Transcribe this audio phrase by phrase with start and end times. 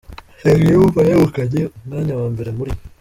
[0.37, 2.71] nsengiyumva yegukanye umwanya wa mbere muri